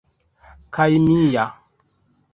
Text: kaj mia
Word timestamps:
kaj 0.77 0.89
mia 1.05 1.45